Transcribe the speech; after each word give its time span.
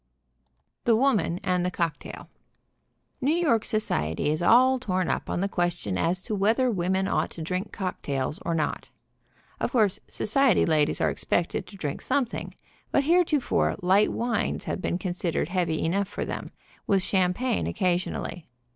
THE 0.85 0.95
WOMAN 0.95 1.39
AND 1.43 1.63
THE 1.63 1.69
COCKTAIL. 1.69 2.27
New 3.21 3.35
York 3.35 3.63
society 3.63 4.31
is 4.31 4.41
all 4.41 4.79
torn 4.79 5.09
up 5.09 5.29
on 5.29 5.41
the 5.41 5.47
question 5.47 5.95
as 5.95 6.23
to 6.23 6.33
whether 6.33 6.71
women 6.71 7.07
ought 7.07 7.29
to 7.29 7.43
drink 7.43 7.71
cocktails 7.71 8.39
or 8.39 8.55
not. 8.55 8.89
Of 9.59 9.71
course, 9.73 9.99
society 10.07 10.65
ladies 10.65 11.01
are 11.01 11.11
expected 11.11 11.67
to 11.67 11.77
drink 11.77 12.01
some 12.01 12.25
thing, 12.25 12.55
but 12.89 13.03
heretofore 13.03 13.75
light 13.83 14.11
wines 14.11 14.63
have 14.63 14.81
been 14.81 14.97
considered 14.97 15.49
heavy 15.49 15.79
enough 15.85 16.07
for 16.07 16.25
them, 16.25 16.47
with 16.87 17.03
champagne 17.03 17.67
occasionally. 17.67 18.47